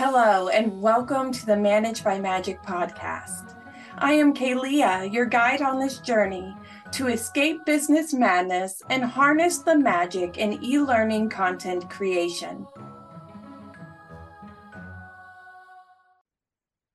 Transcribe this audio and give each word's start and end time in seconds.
Hello, 0.00 0.46
and 0.46 0.80
welcome 0.80 1.32
to 1.32 1.44
the 1.44 1.56
Manage 1.56 2.04
by 2.04 2.20
Magic 2.20 2.62
podcast. 2.62 3.56
I 3.96 4.12
am 4.12 4.32
Kaylia, 4.32 5.12
your 5.12 5.26
guide 5.26 5.60
on 5.60 5.80
this 5.80 5.98
journey 5.98 6.54
to 6.92 7.08
escape 7.08 7.64
business 7.66 8.14
madness 8.14 8.80
and 8.90 9.02
harness 9.02 9.58
the 9.58 9.76
magic 9.76 10.38
in 10.38 10.62
e 10.62 10.78
learning 10.78 11.30
content 11.30 11.90
creation. 11.90 12.64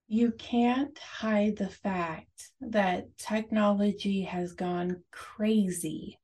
You 0.07 0.31
can't 0.37 0.97
hide 0.97 1.57
the 1.57 1.67
fact 1.67 2.51
that 2.61 3.17
technology 3.17 4.21
has 4.21 4.53
gone 4.53 5.03
crazy 5.11 6.21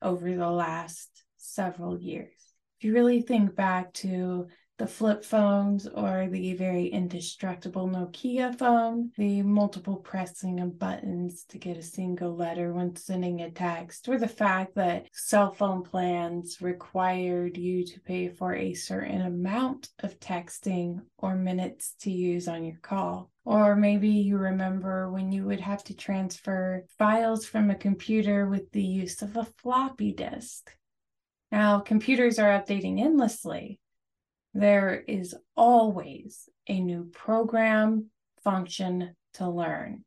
over 0.00 0.34
the 0.34 0.50
last 0.50 1.10
several 1.36 2.00
years. 2.00 2.32
If 2.78 2.86
you 2.86 2.94
really 2.94 3.20
think 3.20 3.54
back 3.54 3.92
to 3.92 4.46
the 4.82 4.88
flip 4.88 5.24
phones 5.24 5.86
or 5.86 6.26
the 6.28 6.54
very 6.54 6.88
indestructible 6.88 7.86
Nokia 7.86 8.58
phone, 8.58 9.12
the 9.16 9.40
multiple 9.42 9.94
pressing 9.94 10.58
of 10.58 10.76
buttons 10.76 11.44
to 11.50 11.56
get 11.56 11.76
a 11.76 11.82
single 11.84 12.34
letter 12.34 12.72
when 12.72 12.96
sending 12.96 13.42
a 13.42 13.50
text, 13.52 14.08
or 14.08 14.18
the 14.18 14.26
fact 14.26 14.74
that 14.74 15.06
cell 15.12 15.52
phone 15.52 15.84
plans 15.84 16.60
required 16.60 17.56
you 17.56 17.84
to 17.84 18.00
pay 18.00 18.28
for 18.28 18.56
a 18.56 18.74
certain 18.74 19.20
amount 19.20 19.90
of 20.00 20.18
texting 20.18 21.00
or 21.16 21.36
minutes 21.36 21.94
to 22.00 22.10
use 22.10 22.48
on 22.48 22.64
your 22.64 22.80
call. 22.82 23.30
Or 23.44 23.76
maybe 23.76 24.08
you 24.08 24.36
remember 24.36 25.08
when 25.12 25.30
you 25.30 25.44
would 25.44 25.60
have 25.60 25.84
to 25.84 25.94
transfer 25.94 26.86
files 26.98 27.46
from 27.46 27.70
a 27.70 27.76
computer 27.76 28.48
with 28.48 28.72
the 28.72 28.82
use 28.82 29.22
of 29.22 29.36
a 29.36 29.44
floppy 29.44 30.12
disk. 30.12 30.72
Now, 31.52 31.78
computers 31.78 32.40
are 32.40 32.58
updating 32.58 32.98
endlessly, 32.98 33.78
there 34.54 35.02
is 35.06 35.34
always 35.56 36.48
a 36.68 36.80
new 36.80 37.04
program 37.12 38.10
function 38.44 39.16
to 39.34 39.48
learn. 39.48 40.04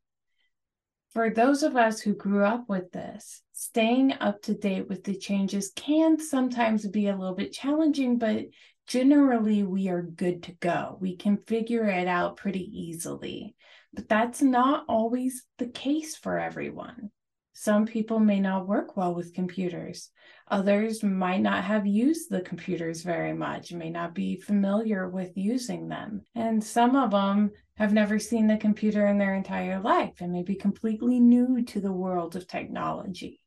For 1.09 1.29
those 1.29 1.63
of 1.63 1.77
us 1.77 2.01
who 2.01 2.13
grew 2.13 2.43
up 2.43 2.67
with 2.67 2.91
this, 2.91 3.41
staying 3.53 4.13
up 4.13 4.41
to 4.43 4.53
date 4.53 4.89
with 4.89 5.05
the 5.05 5.15
changes 5.15 5.71
can 5.73 6.19
sometimes 6.19 6.85
be 6.87 7.07
a 7.07 7.15
little 7.15 7.35
bit 7.35 7.53
challenging, 7.53 8.17
but 8.17 8.45
generally 8.85 9.63
we 9.63 9.87
are 9.87 10.01
good 10.01 10.43
to 10.43 10.51
go. 10.53 10.97
We 10.99 11.15
can 11.15 11.37
figure 11.37 11.85
it 11.85 12.07
out 12.07 12.37
pretty 12.37 12.69
easily. 12.71 13.55
But 13.93 14.09
that's 14.09 14.41
not 14.41 14.83
always 14.89 15.45
the 15.57 15.67
case 15.67 16.17
for 16.17 16.37
everyone. 16.37 17.11
Some 17.57 17.85
people 17.85 18.19
may 18.19 18.41
not 18.41 18.67
work 18.67 18.97
well 18.97 19.15
with 19.15 19.33
computers. 19.33 20.11
Others 20.49 21.03
might 21.03 21.39
not 21.39 21.63
have 21.63 21.87
used 21.87 22.29
the 22.29 22.41
computers 22.41 23.01
very 23.01 23.31
much, 23.31 23.71
may 23.71 23.89
not 23.89 24.13
be 24.13 24.35
familiar 24.35 25.07
with 25.07 25.31
using 25.37 25.87
them. 25.87 26.23
And 26.35 26.61
some 26.61 26.97
of 26.97 27.11
them 27.11 27.51
have 27.77 27.93
never 27.93 28.19
seen 28.19 28.47
the 28.47 28.57
computer 28.57 29.07
in 29.07 29.17
their 29.17 29.33
entire 29.33 29.79
life 29.79 30.19
and 30.19 30.33
may 30.33 30.43
be 30.43 30.55
completely 30.55 31.21
new 31.21 31.63
to 31.63 31.79
the 31.79 31.93
world 31.93 32.35
of 32.35 32.45
technology. 32.45 33.39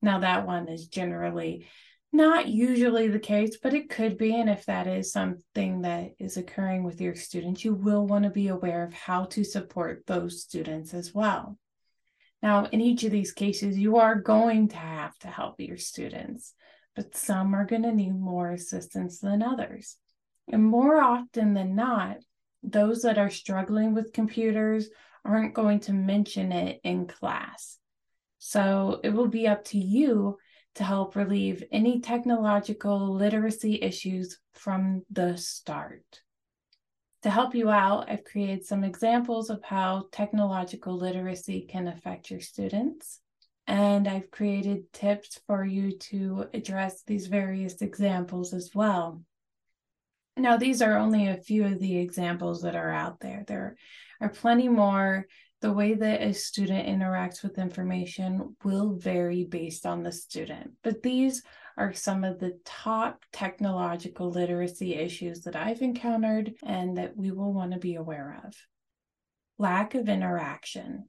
Now, 0.00 0.20
that 0.20 0.46
one 0.46 0.68
is 0.68 0.88
generally 0.88 1.66
not 2.10 2.48
usually 2.48 3.08
the 3.08 3.18
case, 3.18 3.58
but 3.62 3.74
it 3.74 3.90
could 3.90 4.16
be. 4.16 4.34
And 4.34 4.48
if 4.48 4.64
that 4.64 4.86
is 4.86 5.12
something 5.12 5.82
that 5.82 6.12
is 6.18 6.38
occurring 6.38 6.84
with 6.84 7.02
your 7.02 7.14
students, 7.14 7.66
you 7.66 7.74
will 7.74 8.06
want 8.06 8.24
to 8.24 8.30
be 8.30 8.48
aware 8.48 8.82
of 8.82 8.94
how 8.94 9.26
to 9.26 9.44
support 9.44 10.06
those 10.06 10.40
students 10.40 10.94
as 10.94 11.12
well. 11.12 11.58
Now, 12.42 12.66
in 12.66 12.80
each 12.80 13.04
of 13.04 13.12
these 13.12 13.32
cases, 13.32 13.78
you 13.78 13.98
are 13.98 14.16
going 14.16 14.68
to 14.68 14.76
have 14.76 15.16
to 15.18 15.28
help 15.28 15.60
your 15.60 15.76
students, 15.76 16.54
but 16.96 17.16
some 17.16 17.54
are 17.54 17.64
going 17.64 17.84
to 17.84 17.92
need 17.92 18.18
more 18.18 18.50
assistance 18.50 19.20
than 19.20 19.42
others. 19.42 19.96
And 20.48 20.64
more 20.64 21.00
often 21.00 21.54
than 21.54 21.76
not, 21.76 22.16
those 22.62 23.02
that 23.02 23.18
are 23.18 23.30
struggling 23.30 23.94
with 23.94 24.12
computers 24.12 24.88
aren't 25.24 25.54
going 25.54 25.80
to 25.80 25.92
mention 25.92 26.50
it 26.50 26.80
in 26.82 27.06
class. 27.06 27.78
So 28.38 29.00
it 29.04 29.10
will 29.10 29.28
be 29.28 29.46
up 29.46 29.64
to 29.66 29.78
you 29.78 30.38
to 30.74 30.84
help 30.84 31.14
relieve 31.14 31.62
any 31.70 32.00
technological 32.00 33.14
literacy 33.14 33.80
issues 33.80 34.38
from 34.54 35.02
the 35.10 35.36
start. 35.36 36.22
To 37.22 37.30
help 37.30 37.54
you 37.54 37.70
out, 37.70 38.10
I've 38.10 38.24
created 38.24 38.66
some 38.66 38.82
examples 38.82 39.48
of 39.48 39.62
how 39.62 40.08
technological 40.10 40.96
literacy 40.96 41.66
can 41.68 41.86
affect 41.86 42.30
your 42.30 42.40
students. 42.40 43.20
And 43.68 44.08
I've 44.08 44.30
created 44.32 44.92
tips 44.92 45.40
for 45.46 45.64
you 45.64 45.96
to 45.96 46.46
address 46.52 47.04
these 47.06 47.28
various 47.28 47.80
examples 47.80 48.52
as 48.52 48.72
well. 48.74 49.22
Now, 50.36 50.56
these 50.56 50.82
are 50.82 50.98
only 50.98 51.28
a 51.28 51.36
few 51.36 51.64
of 51.64 51.78
the 51.78 51.98
examples 51.98 52.62
that 52.62 52.74
are 52.74 52.90
out 52.90 53.20
there. 53.20 53.44
There 53.46 53.76
are 54.20 54.28
plenty 54.28 54.68
more. 54.68 55.26
The 55.60 55.72
way 55.72 55.94
that 55.94 56.22
a 56.22 56.34
student 56.34 56.88
interacts 56.88 57.44
with 57.44 57.56
information 57.56 58.56
will 58.64 58.94
vary 58.94 59.44
based 59.44 59.86
on 59.86 60.02
the 60.02 60.10
student, 60.10 60.72
but 60.82 61.04
these 61.04 61.44
are 61.76 61.92
some 61.92 62.24
of 62.24 62.38
the 62.38 62.58
top 62.64 63.24
technological 63.32 64.30
literacy 64.30 64.94
issues 64.94 65.42
that 65.42 65.56
I've 65.56 65.82
encountered 65.82 66.54
and 66.62 66.96
that 66.98 67.16
we 67.16 67.30
will 67.30 67.52
want 67.52 67.72
to 67.72 67.78
be 67.78 67.94
aware 67.94 68.42
of. 68.44 68.54
Lack 69.58 69.94
of 69.94 70.08
interaction. 70.08 71.08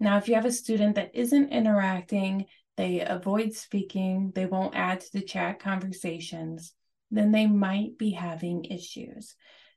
Now, 0.00 0.16
if 0.18 0.28
you 0.28 0.34
have 0.34 0.44
a 0.44 0.52
student 0.52 0.94
that 0.94 1.14
isn't 1.14 1.52
interacting, 1.52 2.46
they 2.76 3.00
avoid 3.00 3.54
speaking, 3.54 4.32
they 4.34 4.46
won't 4.46 4.76
add 4.76 5.00
to 5.00 5.12
the 5.12 5.22
chat 5.22 5.58
conversations, 5.58 6.72
then 7.10 7.32
they 7.32 7.46
might 7.46 7.98
be 7.98 8.10
having 8.10 8.64
issues. 8.64 9.34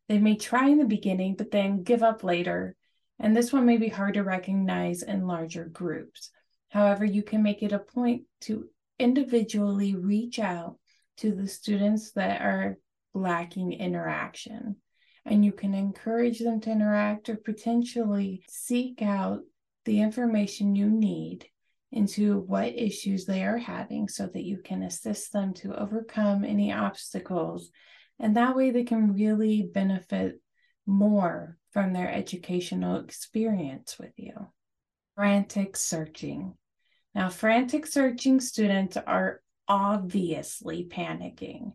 They 0.07 0.19
may 0.19 0.35
try 0.35 0.69
in 0.69 0.77
the 0.77 0.85
beginning, 0.85 1.35
but 1.35 1.51
then 1.51 1.83
give 1.83 2.03
up 2.03 2.23
later. 2.23 2.75
And 3.19 3.35
this 3.35 3.51
one 3.53 3.65
may 3.65 3.77
be 3.77 3.87
hard 3.87 4.15
to 4.15 4.23
recognize 4.23 5.03
in 5.03 5.27
larger 5.27 5.65
groups. 5.65 6.29
However, 6.69 7.05
you 7.05 7.23
can 7.23 7.43
make 7.43 7.63
it 7.63 7.71
a 7.71 7.79
point 7.79 8.23
to 8.41 8.69
individually 9.01 9.95
reach 9.95 10.39
out 10.39 10.77
to 11.17 11.33
the 11.33 11.47
students 11.47 12.11
that 12.13 12.41
are 12.41 12.77
lacking 13.13 13.73
interaction. 13.73 14.77
And 15.25 15.45
you 15.45 15.51
can 15.51 15.73
encourage 15.73 16.39
them 16.39 16.61
to 16.61 16.71
interact 16.71 17.29
or 17.29 17.35
potentially 17.35 18.43
seek 18.49 19.01
out 19.01 19.41
the 19.85 20.01
information 20.01 20.75
you 20.75 20.89
need 20.89 21.45
into 21.91 22.39
what 22.39 22.77
issues 22.77 23.25
they 23.25 23.43
are 23.43 23.57
having 23.57 24.07
so 24.07 24.27
that 24.27 24.43
you 24.43 24.59
can 24.63 24.81
assist 24.81 25.33
them 25.33 25.53
to 25.55 25.77
overcome 25.77 26.45
any 26.45 26.71
obstacles. 26.71 27.69
And 28.19 28.37
that 28.37 28.55
way 28.55 28.71
they 28.71 28.83
can 28.83 29.13
really 29.13 29.63
benefit 29.63 30.39
more 30.85 31.57
from 31.71 31.93
their 31.93 32.11
educational 32.11 32.97
experience 32.97 33.97
with 33.99 34.13
you. 34.17 34.33
Frantic 35.15 35.75
searching. 35.75 36.55
Now, 37.13 37.29
frantic 37.29 37.85
searching 37.85 38.39
students 38.39 38.97
are 38.97 39.41
obviously 39.67 40.85
panicking. 40.85 41.73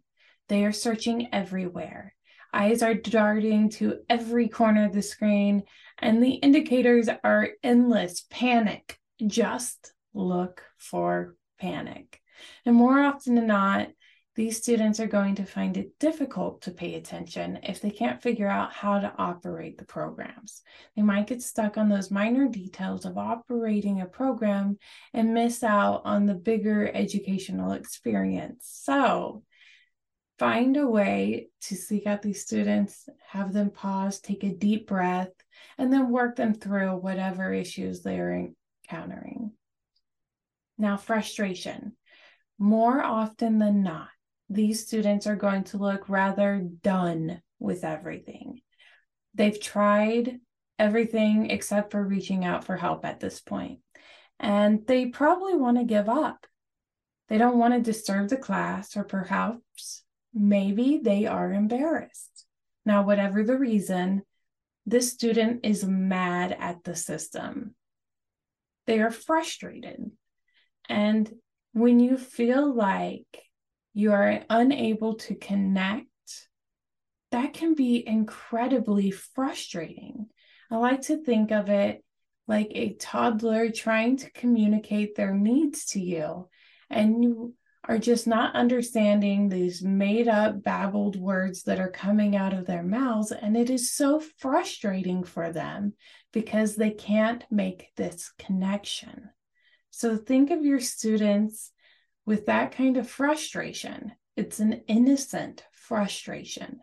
They 0.49 0.65
are 0.65 0.73
searching 0.73 1.29
everywhere. 1.33 2.15
Eyes 2.53 2.83
are 2.83 2.95
darting 2.95 3.69
to 3.71 3.99
every 4.09 4.49
corner 4.49 4.87
of 4.87 4.93
the 4.93 5.03
screen, 5.03 5.65
and 5.99 6.23
the 6.23 6.35
indicators 6.35 7.09
are 7.23 7.51
endless 7.63 8.25
panic. 8.31 8.99
Just 9.27 9.93
look 10.15 10.63
for 10.79 11.35
panic. 11.59 12.21
And 12.65 12.77
more 12.77 13.01
often 13.01 13.35
than 13.35 13.47
not, 13.47 13.89
these 14.37 14.59
students 14.59 15.01
are 15.01 15.07
going 15.07 15.35
to 15.37 15.47
find 15.47 15.79
it 15.79 15.99
difficult 15.99 16.61
to 16.61 16.71
pay 16.71 16.95
attention 16.95 17.59
if 17.63 17.81
they 17.81 17.91
can't 17.91 18.23
figure 18.23 18.49
out 18.49 18.71
how 18.71 19.01
to 19.01 19.13
operate 19.17 19.79
the 19.79 19.85
programs. 19.87 20.61
They 20.95 21.01
might 21.01 21.27
get 21.27 21.41
stuck 21.41 21.79
on 21.79 21.89
those 21.89 22.11
minor 22.11 22.47
details 22.47 23.07
of 23.07 23.17
operating 23.17 24.03
a 24.03 24.07
program 24.07 24.77
and 25.15 25.33
miss 25.33 25.65
out 25.65 26.03
on 26.05 26.27
the 26.27 26.35
bigger 26.35 26.91
educational 26.93 27.73
experience. 27.73 28.69
So, 28.71 29.43
find 30.39 30.77
a 30.77 30.87
way 30.87 31.49
to 31.62 31.75
seek 31.75 32.06
out 32.06 32.21
these 32.21 32.43
students, 32.43 33.09
have 33.29 33.55
them 33.55 33.71
pause, 33.71 34.21
take 34.21 34.44
a 34.44 34.53
deep 34.53 34.87
breath, 34.87 35.32
and 35.79 35.91
then 35.91 36.11
work 36.11 36.37
them 36.37 36.53
through 36.53 36.97
whatever 36.97 37.55
issues 37.55 38.03
they 38.03 38.19
are 38.19 38.53
encountering. 38.85 39.53
Now, 40.77 40.99
frustration. 40.99 41.97
More 42.59 43.03
often 43.03 43.59
than 43.59 43.82
not, 43.82 44.09
these 44.48 44.87
students 44.87 45.26
are 45.26 45.37
going 45.37 45.64
to 45.64 45.78
look 45.78 46.08
rather 46.08 46.60
done 46.60 47.43
with 47.58 47.84
everything. 47.84 48.60
They've 49.34 49.60
tried 49.60 50.38
everything 50.78 51.50
except 51.50 51.90
for 51.90 52.02
reaching 52.02 52.44
out 52.44 52.64
for 52.64 52.76
help 52.76 53.04
at 53.04 53.20
this 53.20 53.40
point, 53.40 53.81
and 54.38 54.87
they 54.87 55.06
probably 55.06 55.54
want 55.56 55.78
to 55.78 55.84
give 55.84 56.08
up. 56.08 56.46
They 57.28 57.38
don't 57.38 57.58
want 57.58 57.75
to 57.75 57.81
disturb 57.81 58.28
the 58.28 58.37
class, 58.37 58.96
or 58.96 59.04
perhaps 59.04 60.04
maybe 60.32 61.00
they 61.02 61.26
are 61.26 61.52
embarrassed. 61.52 62.44
Now, 62.84 63.02
whatever 63.02 63.43
the 63.43 63.58
reason, 63.58 64.22
this 64.84 65.12
student 65.12 65.66
is 65.66 65.84
mad 65.84 66.56
at 66.58 66.84
the 66.84 66.94
system. 66.94 67.75
They 68.87 69.00
are 69.00 69.10
frustrated. 69.10 70.12
And 70.88 71.32
when 71.72 71.98
you 71.98 72.16
feel 72.16 72.72
like 72.72 73.43
you 73.96 74.12
are 74.12 74.43
unable 74.50 75.14
to 75.14 75.34
connect 75.34 76.06
that 77.31 77.54
can 77.54 77.75
be 77.75 78.06
incredibly 78.06 79.10
frustrating. 79.10 80.26
I 80.70 80.76
like 80.76 81.00
to 81.02 81.16
think 81.16 81.50
of 81.50 81.70
it 81.70 82.04
like 82.46 82.69
a 82.72 82.93
toddler 82.94 83.70
trying 83.70 84.19
to 84.19 84.31
communicate 84.31 85.16
their 85.16 85.34
needs 85.34 85.87
to 85.87 86.00
you, 86.00 86.48
and 86.90 87.25
you 87.25 87.54
are 87.84 87.98
just 87.98 88.26
not 88.26 88.54
understanding 88.54 89.48
these 89.48 89.82
made 89.82 90.28
up, 90.28 90.62
babbled 90.62 91.16
words 91.16 91.62
that 91.62 91.81
are 91.81 91.90
coming 91.90 92.37
out 92.37 92.52
of 92.52 92.66
their 92.66 92.82
mouths. 92.82 93.32
And 93.32 93.56
it 93.56 93.70
is 93.70 93.93
so 93.93 94.20
frustrating 94.38 95.25
for 95.25 95.52
them 95.52 95.94
because 96.32 96.76
they 96.76 96.90
can't 96.90 97.44
make 97.50 97.88
this 97.96 98.31
connection. 98.38 99.31
So 99.90 100.16
think 100.16 100.50
of 100.50 100.64
your 100.64 100.81
students 100.81 101.72
with 102.26 102.46
that 102.46 102.73
kind 102.73 102.96
of 102.96 103.08
frustration. 103.08 104.12
It's 104.37 104.61
an 104.61 104.82
innocent 104.87 105.64
frustration. 105.73 106.81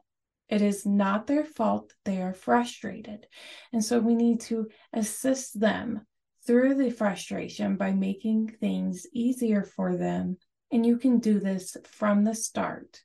It 0.49 0.61
is 0.61 0.85
not 0.85 1.27
their 1.27 1.45
fault 1.45 1.89
that 1.89 2.11
they 2.11 2.21
are 2.21 2.33
frustrated. 2.33 3.27
And 3.71 3.83
so 3.83 3.99
we 3.99 4.15
need 4.15 4.41
to 4.41 4.69
assist 4.93 5.59
them 5.59 6.07
through 6.47 6.75
the 6.75 6.89
frustration 6.89 7.75
by 7.75 7.91
making 7.91 8.55
things 8.59 9.05
easier 9.13 9.63
for 9.63 9.95
them 9.95 10.37
and 10.73 10.83
you 10.83 10.97
can 10.97 11.19
do 11.19 11.39
this 11.39 11.77
from 11.85 12.23
the 12.23 12.33
start 12.33 12.99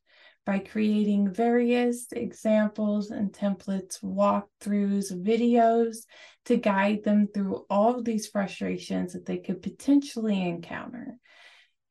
by 0.47 0.59
creating 0.59 1.31
various 1.31 2.07
examples 2.13 3.11
and 3.11 3.31
templates, 3.31 4.03
walkthroughs, 4.03 5.13
videos 5.13 5.99
to 6.47 6.57
guide 6.57 7.05
them 7.05 7.29
through 7.29 7.67
all 7.69 7.95
of 7.95 8.07
these 8.07 8.27
frustrations 8.27 9.13
that 9.13 9.27
they 9.27 9.37
could 9.37 9.61
potentially 9.61 10.49
encounter. 10.49 11.19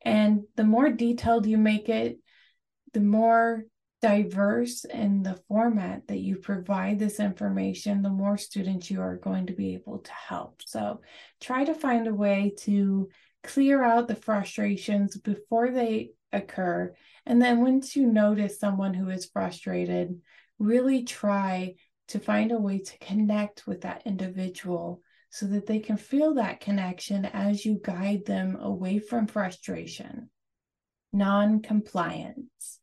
And 0.03 0.43
the 0.55 0.63
more 0.63 0.89
detailed 0.89 1.45
you 1.45 1.57
make 1.57 1.89
it, 1.89 2.19
the 2.93 3.01
more 3.01 3.65
diverse 4.01 4.85
in 4.85 5.23
the 5.23 5.39
format 5.47 6.07
that 6.07 6.19
you 6.19 6.37
provide 6.37 6.99
this 6.99 7.19
information, 7.19 8.01
the 8.01 8.09
more 8.09 8.37
students 8.37 8.91
you 8.91 9.01
are 9.01 9.17
going 9.17 9.47
to 9.47 9.53
be 9.53 9.73
able 9.73 9.99
to 9.99 10.11
help. 10.11 10.61
So 10.65 11.01
try 11.41 11.65
to 11.65 11.73
find 11.73 12.07
a 12.07 12.13
way 12.13 12.53
to 12.59 13.09
clear 13.43 13.83
out 13.83 14.07
the 14.07 14.15
frustrations 14.15 15.17
before 15.17 15.71
they 15.71 16.11
occur. 16.31 16.93
And 17.25 17.41
then 17.41 17.61
once 17.61 17.95
you 17.95 18.05
notice 18.05 18.59
someone 18.59 18.93
who 18.93 19.09
is 19.09 19.25
frustrated, 19.25 20.21
really 20.59 21.03
try 21.03 21.75
to 22.09 22.19
find 22.19 22.51
a 22.51 22.59
way 22.59 22.79
to 22.79 22.97
connect 22.99 23.67
with 23.67 23.81
that 23.81 24.03
individual 24.05 25.01
so 25.37 25.45
that 25.45 25.67
they 25.67 25.77
can 25.77 25.97
feel 25.97 26.33
that 26.33 26.59
connection 26.59 27.23
as 27.23 27.63
you 27.63 27.79
guide 27.83 28.25
them 28.25 28.57
away 28.59 28.97
from 28.97 29.27
frustration. 29.27 30.31
Non 31.13 31.61
compliance. 31.61 32.79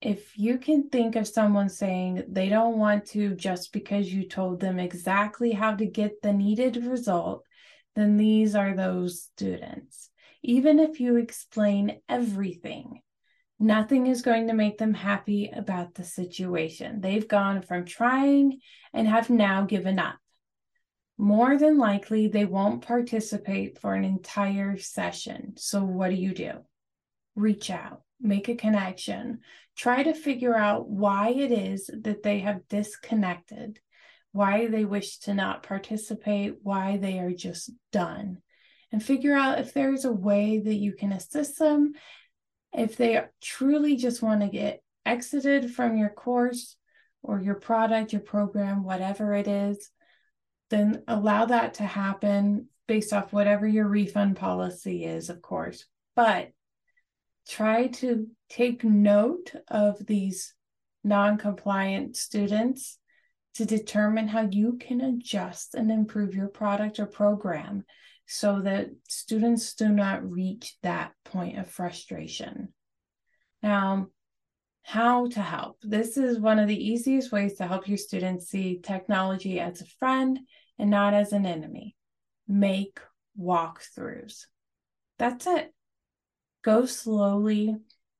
If 0.00 0.38
you 0.38 0.58
can 0.58 0.88
think 0.88 1.16
of 1.16 1.26
someone 1.26 1.68
saying 1.68 2.22
they 2.28 2.48
don't 2.48 2.78
want 2.78 3.06
to 3.06 3.34
just 3.34 3.72
because 3.72 4.12
you 4.12 4.28
told 4.28 4.60
them 4.60 4.78
exactly 4.78 5.50
how 5.50 5.74
to 5.74 5.84
get 5.84 6.22
the 6.22 6.32
needed 6.32 6.76
result, 6.76 7.44
then 7.96 8.16
these 8.16 8.54
are 8.54 8.76
those 8.76 9.24
students. 9.24 10.10
Even 10.44 10.78
if 10.78 11.00
you 11.00 11.16
explain 11.16 12.00
everything, 12.08 13.00
nothing 13.58 14.06
is 14.06 14.22
going 14.22 14.46
to 14.46 14.54
make 14.54 14.78
them 14.78 14.94
happy 14.94 15.50
about 15.52 15.94
the 15.94 16.04
situation. 16.04 17.00
They've 17.00 17.26
gone 17.26 17.62
from 17.62 17.84
trying 17.84 18.60
and 18.92 19.08
have 19.08 19.28
now 19.28 19.64
given 19.64 19.98
up. 19.98 20.16
More 21.20 21.58
than 21.58 21.76
likely, 21.76 22.28
they 22.28 22.46
won't 22.46 22.86
participate 22.86 23.78
for 23.78 23.94
an 23.94 24.04
entire 24.04 24.78
session. 24.78 25.54
So, 25.56 25.84
what 25.84 26.08
do 26.08 26.16
you 26.16 26.32
do? 26.32 26.52
Reach 27.36 27.70
out, 27.70 28.02
make 28.20 28.48
a 28.48 28.54
connection, 28.54 29.40
try 29.76 30.02
to 30.02 30.14
figure 30.14 30.56
out 30.56 30.88
why 30.88 31.30
it 31.30 31.52
is 31.52 31.90
that 32.02 32.22
they 32.22 32.40
have 32.40 32.66
disconnected 32.68 33.80
why 34.32 34.68
they 34.68 34.84
wish 34.84 35.18
to 35.18 35.34
not 35.34 35.62
participate, 35.62 36.54
why 36.62 36.96
they 36.96 37.18
are 37.18 37.32
just 37.32 37.70
done, 37.92 38.38
and 38.92 39.02
figure 39.02 39.34
out 39.34 39.58
if 39.58 39.72
there's 39.72 40.04
a 40.04 40.12
way 40.12 40.58
that 40.58 40.74
you 40.74 40.92
can 40.92 41.12
assist 41.12 41.58
them. 41.58 41.92
If 42.72 42.96
they 42.96 43.22
truly 43.42 43.96
just 43.96 44.22
want 44.22 44.42
to 44.42 44.48
get 44.48 44.82
exited 45.04 45.72
from 45.72 45.96
your 45.96 46.10
course 46.10 46.76
or 47.22 47.40
your 47.40 47.56
product, 47.56 48.12
your 48.12 48.22
program, 48.22 48.84
whatever 48.84 49.34
it 49.34 49.48
is, 49.48 49.90
then 50.70 51.02
allow 51.06 51.46
that 51.46 51.74
to 51.74 51.82
happen 51.82 52.68
based 52.86 53.12
off 53.12 53.32
whatever 53.32 53.66
your 53.66 53.86
refund 53.86 54.36
policy 54.36 55.04
is, 55.04 55.28
of 55.28 55.42
course. 55.42 55.84
But 56.16 56.52
try 57.48 57.88
to 57.88 58.26
take 58.48 58.84
note 58.84 59.52
of 59.68 60.04
these 60.06 60.54
non 61.04 61.38
compliant 61.38 62.16
students 62.16 62.98
to 63.54 63.64
determine 63.64 64.28
how 64.28 64.48
you 64.50 64.78
can 64.78 65.00
adjust 65.00 65.74
and 65.74 65.90
improve 65.90 66.34
your 66.34 66.48
product 66.48 67.00
or 67.00 67.06
program 67.06 67.84
so 68.26 68.60
that 68.60 68.90
students 69.08 69.74
do 69.74 69.88
not 69.88 70.28
reach 70.28 70.76
that 70.82 71.12
point 71.24 71.58
of 71.58 71.68
frustration. 71.68 72.72
Now, 73.62 74.08
how 74.82 75.28
to 75.28 75.40
help. 75.40 75.78
This 75.82 76.16
is 76.16 76.38
one 76.38 76.58
of 76.58 76.68
the 76.68 76.88
easiest 76.88 77.32
ways 77.32 77.54
to 77.54 77.66
help 77.66 77.88
your 77.88 77.98
students 77.98 78.48
see 78.48 78.80
technology 78.82 79.60
as 79.60 79.80
a 79.80 79.86
friend 79.86 80.38
and 80.80 80.90
not 80.90 81.14
as 81.14 81.32
an 81.32 81.46
enemy. 81.46 81.94
Make 82.48 82.98
walkthroughs. 83.38 84.46
That's 85.18 85.46
it. 85.46 85.72
Go 86.62 86.86
slowly 86.86 87.76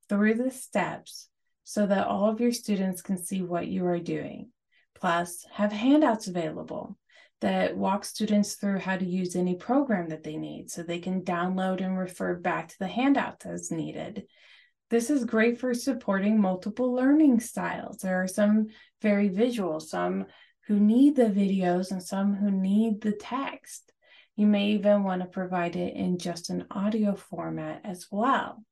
through 0.09 0.35
the 0.35 0.51
steps 0.51 1.29
so 1.65 1.87
that 1.87 2.07
all 2.07 2.29
of 2.29 2.41
your 2.41 2.53
students 2.53 3.03
can 3.03 3.17
see 3.17 3.43
what 3.43 3.67
you 3.67 3.87
are 3.87 3.99
doing. 3.99 4.51
Plus, 4.95 5.47
have 5.53 5.73
handouts 5.73 6.29
available 6.29 6.99
that 7.41 7.77
walk 7.77 8.05
students 8.05 8.55
through 8.55 8.79
how 8.79 8.97
to 8.97 9.05
use 9.05 9.35
any 9.35 9.55
program 9.55 10.11
that 10.11 10.23
they 10.23 10.37
need 10.37 10.71
so 10.71 10.83
they 10.83 10.99
can 10.99 11.23
download 11.23 11.83
and 11.83 11.99
refer 11.99 12.35
back 12.35 12.69
to 12.69 12.79
the 12.79 12.87
handouts 12.87 13.47
as 13.47 13.71
needed. 13.71 14.25
This 14.91 15.09
is 15.09 15.25
great 15.25 15.59
for 15.59 15.73
supporting 15.73 16.41
multiple 16.41 16.93
learning 16.93 17.41
styles. 17.41 17.99
There 17.99 18.23
are 18.23 18.29
some 18.29 18.67
very 19.01 19.29
visual, 19.29 19.81
some 19.81 20.27
who 20.67 20.79
need 20.79 21.17
the 21.17 21.25
videos, 21.25 21.91
and 21.91 22.03
some 22.03 22.35
who 22.35 22.51
need 22.51 23.01
the 23.01 23.13
text. 23.13 23.93
You 24.37 24.47
may 24.47 24.69
even 24.71 25.05
want 25.05 25.23
to 25.23 25.29
provide 25.29 25.77
it 25.77 25.95
in 25.95 26.19
just 26.19 26.51
an 26.51 26.67
audio 26.71 27.15
format 27.15 27.83
as 27.85 28.07
well. 28.11 28.65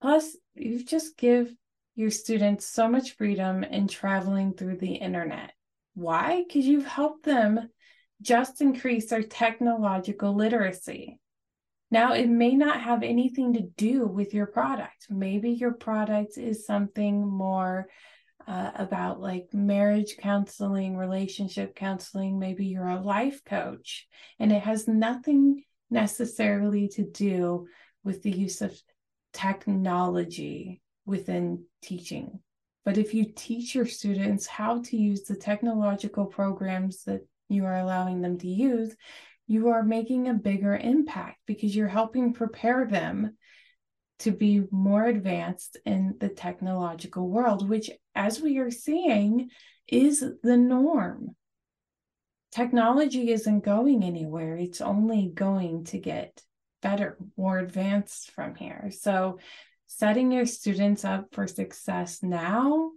Plus, 0.00 0.36
you 0.54 0.84
just 0.84 1.16
give 1.16 1.52
your 1.94 2.10
students 2.10 2.66
so 2.66 2.88
much 2.88 3.16
freedom 3.16 3.64
in 3.64 3.88
traveling 3.88 4.54
through 4.54 4.78
the 4.78 4.94
internet. 4.94 5.52
Why? 5.94 6.44
Because 6.46 6.66
you've 6.66 6.86
helped 6.86 7.24
them 7.24 7.68
just 8.20 8.60
increase 8.60 9.10
their 9.10 9.22
technological 9.22 10.34
literacy. 10.34 11.18
Now, 11.90 12.14
it 12.14 12.28
may 12.28 12.54
not 12.54 12.80
have 12.80 13.02
anything 13.02 13.52
to 13.54 13.68
do 13.76 14.06
with 14.06 14.32
your 14.32 14.46
product. 14.46 15.08
Maybe 15.10 15.50
your 15.50 15.74
product 15.74 16.38
is 16.38 16.64
something 16.64 17.28
more 17.28 17.88
uh, 18.46 18.70
about 18.74 19.20
like 19.20 19.48
marriage 19.52 20.16
counseling, 20.18 20.96
relationship 20.96 21.74
counseling. 21.74 22.38
Maybe 22.38 22.66
you're 22.66 22.86
a 22.86 23.00
life 23.00 23.44
coach, 23.44 24.06
and 24.38 24.52
it 24.52 24.62
has 24.62 24.88
nothing 24.88 25.64
necessarily 25.90 26.88
to 26.88 27.04
do 27.04 27.66
with 28.04 28.22
the 28.22 28.30
use 28.30 28.62
of 28.62 28.78
technology 29.32 30.80
within 31.06 31.64
teaching. 31.82 32.40
But 32.84 32.98
if 32.98 33.14
you 33.14 33.26
teach 33.34 33.74
your 33.74 33.86
students 33.86 34.46
how 34.46 34.82
to 34.82 34.96
use 34.96 35.22
the 35.22 35.36
technological 35.36 36.26
programs 36.26 37.04
that 37.04 37.26
you 37.48 37.64
are 37.64 37.78
allowing 37.78 38.22
them 38.22 38.38
to 38.38 38.48
use, 38.48 38.96
you 39.46 39.68
are 39.68 39.82
making 39.82 40.28
a 40.28 40.34
bigger 40.34 40.76
impact 40.76 41.38
because 41.46 41.76
you're 41.76 41.88
helping 41.88 42.32
prepare 42.32 42.86
them 42.86 43.36
to 44.22 44.30
be 44.30 44.62
more 44.70 45.04
advanced 45.04 45.76
in 45.84 46.16
the 46.20 46.28
technological 46.28 47.28
world, 47.28 47.68
which, 47.68 47.90
as 48.14 48.40
we 48.40 48.58
are 48.58 48.70
seeing, 48.70 49.50
is 49.88 50.24
the 50.42 50.56
norm. 50.56 51.34
Technology 52.52 53.32
isn't 53.32 53.64
going 53.64 54.04
anywhere, 54.04 54.56
it's 54.56 54.80
only 54.80 55.28
going 55.34 55.84
to 55.84 55.98
get 55.98 56.40
better, 56.82 57.18
more 57.36 57.58
advanced 57.58 58.30
from 58.30 58.54
here. 58.54 58.90
So, 58.92 59.38
setting 59.88 60.30
your 60.30 60.46
students 60.46 61.04
up 61.04 61.28
for 61.32 61.48
success 61.48 62.22
now 62.22 62.92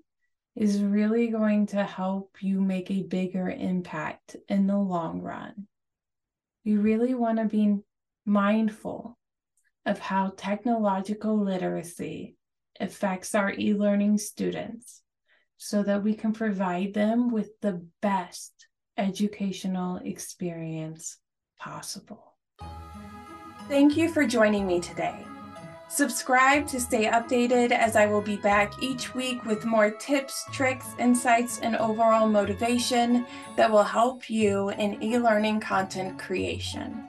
is 0.55 0.81
really 0.81 1.27
going 1.27 1.65
to 1.67 1.83
help 1.83 2.37
you 2.39 2.61
make 2.61 2.91
a 2.91 3.03
bigger 3.03 3.49
impact 3.49 4.35
in 4.47 4.67
the 4.67 4.77
long 4.77 5.21
run. 5.21 5.67
You 6.63 6.81
really 6.81 7.15
want 7.15 7.39
to 7.39 7.45
be 7.45 7.77
mindful 8.25 9.17
of 9.85 9.99
how 9.99 10.33
technological 10.35 11.37
literacy 11.37 12.35
affects 12.79 13.35
our 13.35 13.51
e 13.53 13.73
learning 13.73 14.17
students 14.17 15.01
so 15.57 15.83
that 15.83 16.03
we 16.03 16.13
can 16.13 16.33
provide 16.33 16.93
them 16.93 17.31
with 17.31 17.49
the 17.61 17.85
best 18.01 18.67
educational 18.97 19.97
experience 19.97 21.17
possible. 21.59 22.35
Thank 23.67 23.97
you 23.97 24.09
for 24.09 24.25
joining 24.25 24.67
me 24.67 24.79
today. 24.79 25.25
Subscribe 25.87 26.67
to 26.67 26.79
stay 26.79 27.05
updated 27.05 27.71
as 27.71 27.95
I 27.95 28.07
will 28.07 28.21
be 28.21 28.37
back 28.37 28.81
each 28.81 29.13
week 29.13 29.45
with 29.45 29.65
more 29.65 29.91
tips, 29.91 30.45
tricks, 30.51 30.87
insights, 30.99 31.59
and 31.59 31.75
overall 31.75 32.27
motivation 32.27 33.25
that 33.55 33.71
will 33.71 33.83
help 33.83 34.29
you 34.29 34.69
in 34.69 35.01
e 35.01 35.17
learning 35.19 35.59
content 35.59 36.17
creation. 36.17 37.07